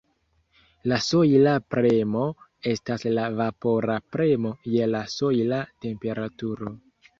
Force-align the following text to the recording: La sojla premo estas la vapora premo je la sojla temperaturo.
La 0.91 0.95
sojla 1.07 1.53
premo 1.75 2.23
estas 2.71 3.05
la 3.19 3.27
vapora 3.41 3.99
premo 4.17 4.57
je 4.79 4.91
la 4.97 5.05
sojla 5.19 5.63
temperaturo. 5.89 6.77